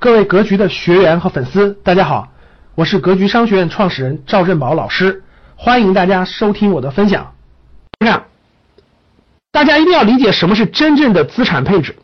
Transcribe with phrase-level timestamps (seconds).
[0.00, 2.32] 各位格局的学员和粉丝，大家好，
[2.74, 5.22] 我是格局商学院创始人赵振宝老师，
[5.56, 7.34] 欢迎大家收听我的分享。
[7.98, 8.24] 看，
[9.52, 11.94] 大家一定要理解什么是真正的资产配置。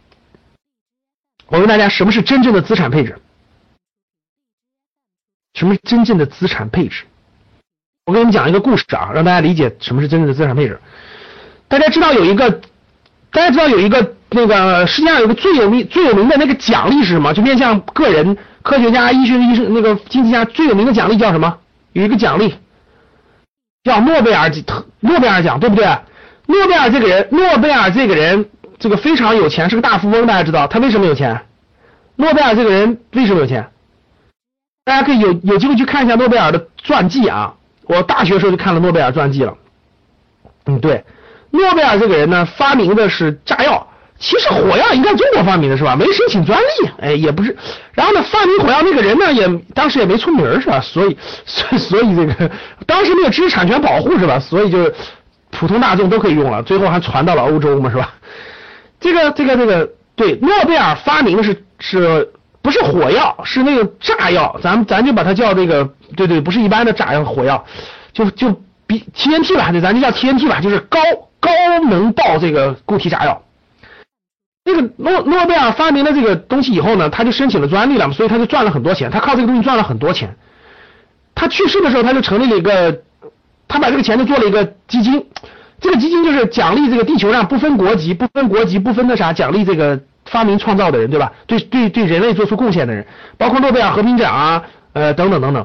[1.47, 3.19] 我问大家，什么是真正的资产配置？
[5.55, 7.05] 什么是真正的资产配置？
[8.05, 10.79] 我给你们讲一个故事啊，让大家理解什么是真正的资产配置。
[11.67, 12.61] 大家知道有一个，
[13.31, 14.15] 大家知道有一个。
[14.37, 17.33] 那个世界上有个最有名最有名的那个奖励是什么？
[17.33, 21.57] 就面向个人、科学家、医学医生、那个经济家最有名的奖励叫什么？
[21.95, 22.55] 有一个奖励
[23.85, 24.51] 叫诺贝尔
[25.01, 25.87] 诺贝尔奖，对不对？
[26.47, 30.27] 诺贝尔这个人，诺贝尔这个人，这个非常有钱，是个大富翁。
[30.27, 31.41] 大家知道他为什么有钱？
[32.17, 33.69] 诺贝尔这个人为什么有钱？
[34.85, 37.55] 大家可以有有机会去看一下诺贝尔的传记啊！
[37.85, 39.57] 我大学时候就看了诺贝尔传记了。
[40.67, 41.05] 嗯，对，
[41.51, 43.89] 诺贝尔这个人呢，发明的是炸药。
[44.19, 45.95] 其实火药应该中国发明的是吧？
[45.95, 47.55] 没申请专利，哎，也不是。
[47.93, 50.81] 然后呢，发明火药那个人呢，也当时也没出名是吧？
[50.85, 52.51] 所以，所以这个
[52.87, 54.39] 当时没有知识产权保护是吧？
[54.39, 54.91] 所以就
[55.51, 58.15] 普通大众都可以用了，最后还传到了欧洲嘛是吧？
[58.99, 63.37] 这个这个这个对，诺贝尔发明的是是不是火药？
[63.45, 67.63] 是那个炸药，咱咱就把它叫这个，对对，不是一般的炸药火药，
[68.15, 70.99] 就就比 TNT 吧，对咱就叫 TNT 吧，就是高
[71.39, 71.51] 高
[71.91, 73.43] 能爆这个固体炸药。
[74.67, 79.09] 这个诺诺贝尔发明了这个东西以后呢，他就申请了专利了，所以他就赚了很多钱。
[79.13, 80.37] 他靠这个东西赚了很多钱。
[81.37, 83.03] 他去世的时候，他就成立了一个，
[83.69, 85.25] 他把这个钱就做了一个基金。
[85.79, 91.33] 这个基金就是奖励这个地球上不分国籍、不分国籍、不分那啥，奖励这个发明创造的人，对吧？
[91.47, 93.07] 对对对，人类做出贡献的人，
[93.39, 95.65] 包括诺贝尔和平奖啊，呃等等等等。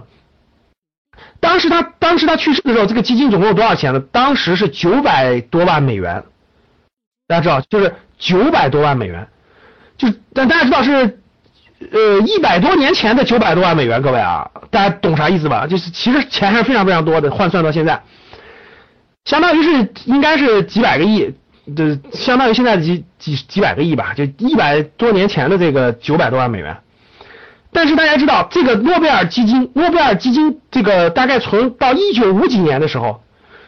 [1.40, 4.00] 当时他当时他去世的时候，这个基金总共有多少钱呢？
[4.12, 6.24] 当时是九百多万美元。
[7.32, 9.26] 大家知道，就是九百多万美元，
[9.98, 11.18] 就但大家知道是
[11.80, 15.66] 呃一百多年前的九百多万美元，各位啊，大家懂啥意思吧？
[15.66, 18.04] 就是其实钱还是非常非常多的，换算到现在，
[19.24, 21.34] 相当于是应该是几百个亿，
[21.74, 26.76] 的，相当于现在几几几百个亿吧，就一百多年前的这个九百多万美元。
[27.72, 33.22] 但是大家知道，这个诺贝尔基金，诺贝尔基金这个大概从到一九五几年的时候。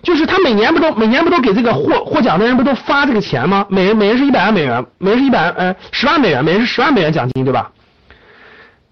[0.03, 3.65] 就是他每年不都每年不都给这个获获奖的人不都发这个钱吗？
[3.69, 7.71] 每人每人是一百万美元，每人是一百呃十万美元，每人是十万美元奖金，对吧？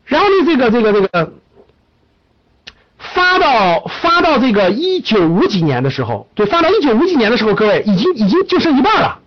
[0.05, 1.33] 然后呢，这个这个这个
[2.97, 9.19] 发到发到这个一九五几年的时候，对，发到一九五几年的时候，各位已经已经就剩一半了，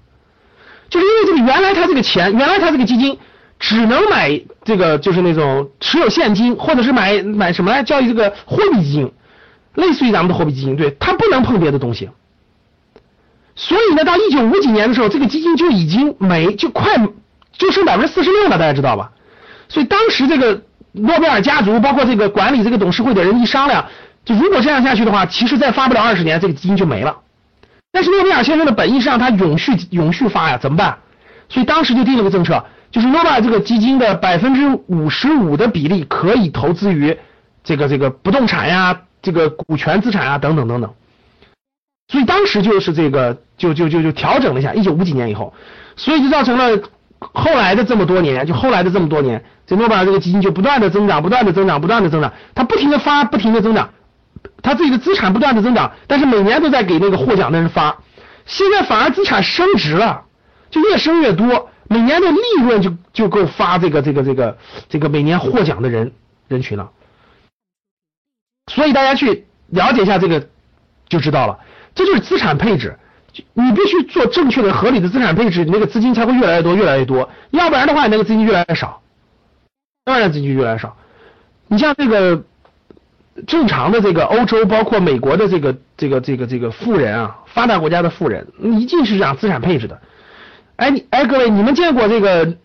[0.89, 3.19] 就是因为这个原来他这个钱，原来他这个基金
[3.59, 9.13] 只能买这个就是那种持有现金，或者是买买什么来叫这个货币基金。
[9.75, 12.11] 类似于咱们的货币基金，对，它不能碰别的东西，
[13.55, 16.97] 所以呢，到一九五几年的时候，这个基金就已经没，就快
[17.53, 19.11] 就剩百分之四十六了，大家知道吧？
[19.69, 20.63] 所以当时这个
[20.93, 23.87] 诺贝尔家族，包括这个管理这个董事会的人一商量，
[24.25, 27.17] 就如果这样下去的话，其实再发不了二十年，这个基金就没了。
[27.91, 30.99] 但是诺贝尔先生的本意是让他永续永续发呀，怎么办？
[31.49, 37.17] 所以当时就定了个政策，就是诺贝尔这个基金的百分之五十五的比例可以投资于
[37.63, 39.01] 这个这个不动产呀。
[39.25, 40.93] 这个股权资产啊，等等等等，
[42.09, 45.55] 所以当时就是这个，就就就就调整了一下，一九五几年以后，
[45.97, 46.79] 所以就造成了
[47.19, 53.89] 后来的这么多年，就后来的这么多年，这诺贝尔这个基金就不断的增长，不断的增长，不断的增长，它不停的发，不停的增长，
[54.63, 57.97] 它自己的资产不断的增长，但是每年都在给那个获奖的人发，
[58.45, 60.25] 现在反而资产升值了，
[60.71, 64.59] 就越升越多，每年的利润就就够发这个这个这个
[64.91, 66.13] 这个每年获奖的人
[66.47, 66.91] 人群了。
[68.73, 70.49] 所以大家去了解一下这个
[71.09, 71.59] 就知道了，
[71.95, 72.97] 这就是资产配置。
[73.53, 77.29] 你必须做正确的、合理的资产配置，你那个资金才会越来越多、越来越多。
[77.51, 79.03] 要不然的话，你那个资金越来越少，
[80.05, 80.97] 当然资金越来越少。
[81.67, 82.45] 你像这个
[83.47, 90.01] 正常的这个欧洲，包括美国的这个这个这个这个富人啊，发达国家的富人，一定是讲资产配置的。
[90.77, 92.57] 哎，你哎，各位，你们见过这个？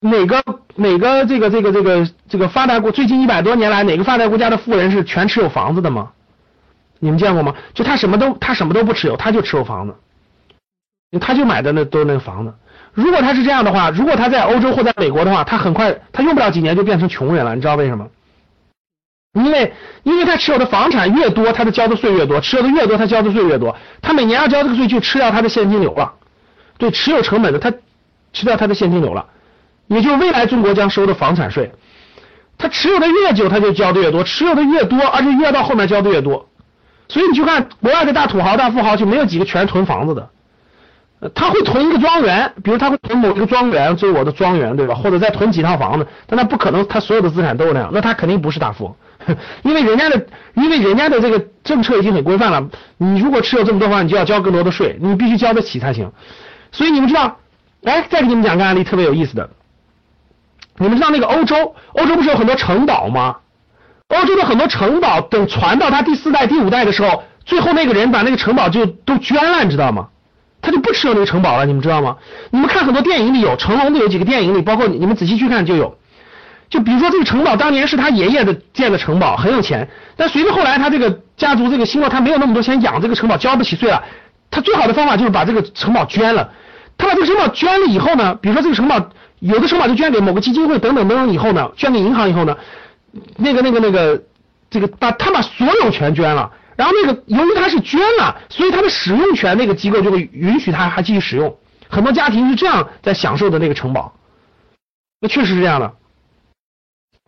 [0.00, 0.42] 哪个
[0.76, 6.10] 哪个这个这个这个这个发达国最近一百多年来哪个发达国家的富人是全持有房子的吗？
[6.98, 7.54] 你们见过吗？
[7.74, 9.94] 就他什么都他什么都不持有，他就持有房子，
[11.20, 12.54] 他就买的那都那个房子。
[12.94, 17.54] 如果他是这样的话，如果他在欧洲或在美国的话，他很快他用不了几年就变成穷人了。
[17.54, 18.08] 你知道为什么？
[19.34, 26.14] 因为因为他持有的房产越多，他的交的税越多，持有的越多，他交的税越多，他每年要交这个税就吃掉他的现金流了。
[26.78, 27.70] 对，持有成本的他
[28.32, 29.26] 吃掉他的现金流了。
[29.90, 31.72] 也就是未来中国将收的房产税，
[32.56, 36.48] 他持有的越久，他就交的越多，持有的越多，而且越到后面交的越多。
[37.08, 40.30] 所以你去看国外的大土豪、大富豪，就没有几个全囤房子的，
[41.34, 44.94] 他会囤一个庄园，比如他会囤某一个庄园作为我的庄园，对吧？
[44.94, 56.12] 或者再囤几套房子，但他不可能他所有的资产都是那样，那他肯定不是大富翁， 因为人家的因为人家的这个政策已经很规范了，你如果持有这么多房，你就要交更多的税，你必须交得起才行。
[56.70, 57.38] 所以你们知道，
[57.82, 59.50] 哎，再给你们讲个案例，特别有意思的，
[60.80, 63.36] 你们知道那个欧洲，欧洲不是有很多城堡吗？
[64.08, 70.08] 欧洲的很多城堡等传到他第四代、第五代的时候，最后那个人把那个城堡就都捐了，你知道吗？
[70.62, 72.16] 他就不持有那个城堡了，你们知道吗？
[72.50, 75.98] 你们看很多电影里有成龙的有几个电影里，包括你们仔细去看就有。
[76.70, 79.86] 就比如说这个城堡当年是他爷爷的建的城堡，很有钱。
[80.16, 84.02] 但随着后来他这个家族这个兴旺，他没有那么多钱养这个城堡，交不起税了。
[84.50, 86.50] 他最好的方法就是把这个城堡捐了。
[86.96, 89.00] 他把这个城堡捐了以后呢，比如说这个城堡
[89.40, 92.56] 有的城堡就捐给某个基金会等等等等以后呢，捐给银行以后呢，
[93.36, 94.22] 那个那个那个
[94.70, 96.52] 这个把他把所有权捐了。
[96.76, 101.54] 然后那个由于他是捐了，所以他的使用权那个机构就会允许他还继续使用。
[101.88, 104.14] 很多家庭是这样在享受的那个城堡，
[105.20, 105.92] 那确实是这样的。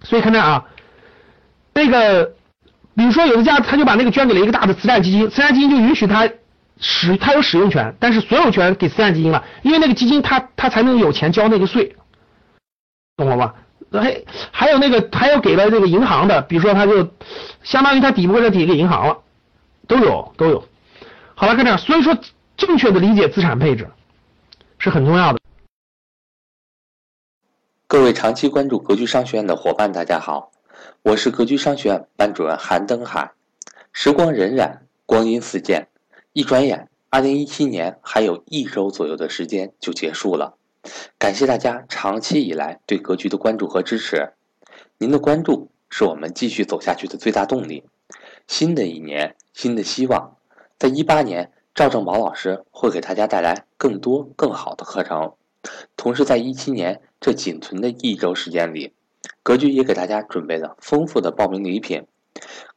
[0.05, 0.65] 所以看这啊，
[1.75, 2.33] 那个
[2.95, 6.29] 比如说有的家他就把那个捐给了一个大的慈善基金，慈善基金就允许他
[6.81, 11.95] 使他有使用权，但是所有权给慈善基金了，因为那个基金他他才能有钱交那个税，
[13.25, 13.55] 懂了吧？
[13.93, 17.09] 还还有那个还有给了这个银行的，比如说他就
[17.63, 19.19] 相当于他抵不过这抵给银行了。
[19.89, 20.65] 都有都有，
[21.35, 22.17] 好了，看这样，所以说
[22.57, 23.91] 正确的理解资产配置
[24.79, 25.41] 是很重要的。
[27.89, 30.53] 各位长期关注格局商学院的伙伴，大家好，
[31.03, 33.33] 我是格局商学院班主任韩登海。
[33.93, 35.89] 时光荏苒，光阴似箭，
[36.33, 40.55] 一转眼，二零一七年还有一周左右的时间就结束了。
[41.19, 44.33] 感谢大家长期以来对格局的关注和支持，
[44.99, 47.85] 您的关注是我们继续走下去的最大动力。
[48.47, 49.37] 新的一年。
[49.55, 50.39] 新的希望，
[50.79, 55.35] 在一八年，赵正宝老师会给大家带来更多更好的课程。
[55.95, 58.95] 同时，在一七年这仅存的一周时间里，
[59.43, 62.07] 格局也给大家准备了丰富的报名礼品。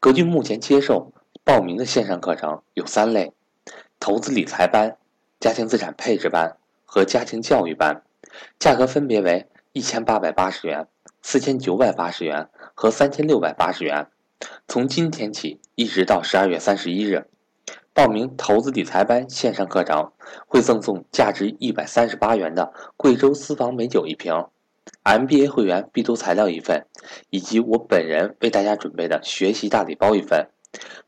[0.01, 1.13] 格局目前接受
[1.45, 3.31] 报名的线上课程有三类：
[3.97, 4.97] 投资理财班、
[5.39, 8.03] 家庭资产配置班和家庭教育班，
[8.57, 10.87] 价格分别为一千八百八十元、
[11.21, 14.07] 四千九百八十元和三千六百八十元。
[14.67, 17.25] 从今天起一直到十二月三十一日，
[17.93, 20.11] 报名投资理财班线上课程
[20.47, 24.45] 会赠送价值一百三十八元的贵州私房美酒一瓶
[25.03, 26.85] ，MBA 会员必读材料一份，
[27.29, 30.49] 以及我本人为大家准备的学习大礼包一份。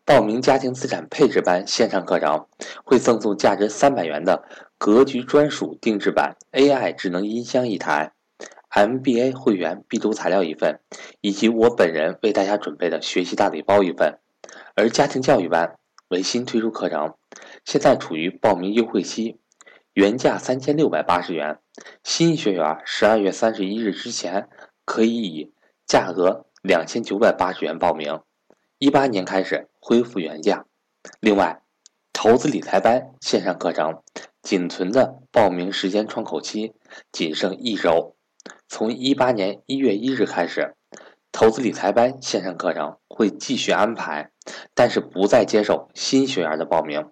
[0.06, 2.48] 报名家庭资产配置班线上课程
[2.84, 4.44] 会赠送价值三百元的
[4.78, 8.14] 格局专属定制版 AI 智能音箱一台。
[8.70, 10.80] MBA 会员必读材料一份，
[11.22, 14.20] 以及我本人为大家准备的学习大礼包一份。
[14.76, 15.78] 而家庭教育班
[16.10, 17.16] 为新推出课程，
[17.66, 19.40] 现在处于报名优惠期，
[19.94, 21.58] 原价三千六百八十元，
[22.04, 24.48] 新学员十二月三十一日之前
[24.86, 25.54] 可以以
[25.88, 28.20] 价格两千九百八十元报名，
[28.80, 30.66] 一八年开始恢复原价。
[31.20, 31.64] 另外，
[32.14, 34.04] 投资理财班线上课程
[34.44, 36.74] 仅存的报名时间窗口期
[37.12, 38.16] 仅剩一周。
[38.68, 40.76] 从一八年一月一日开始，
[41.32, 44.30] 投资理财班线上课程会继续安排，
[44.76, 47.10] 但是不再接受新学员的报名。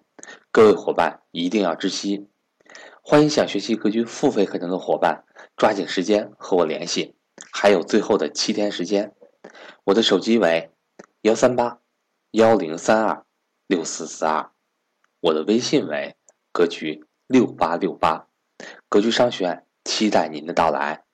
[0.52, 2.28] 各位伙伴一定要知悉。
[3.02, 5.24] 欢迎想学习格局付费课程的伙伴
[5.56, 7.16] 抓紧时间和我联系，
[7.50, 9.12] 还有最后的七天时间。
[9.84, 10.70] 我的手机为
[11.26, 11.80] 幺三八
[12.30, 13.26] 幺零三二
[13.66, 14.52] 六四四二，
[15.18, 16.14] 我的微信为
[16.52, 18.28] 格局六八六八。
[18.88, 21.05] 格局商学院期待您的到来。